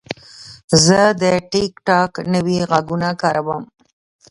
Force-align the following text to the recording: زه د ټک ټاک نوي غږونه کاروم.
زه 0.85 1.01
د 1.21 1.23
ټک 1.51 1.73
ټاک 1.87 2.11
نوي 2.33 2.57
غږونه 2.69 3.09
کاروم. 3.21 3.63